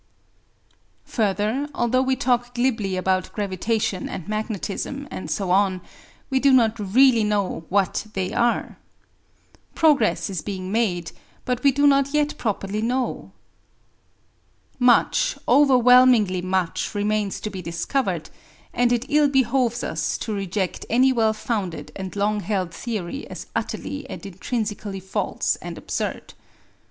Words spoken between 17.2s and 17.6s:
to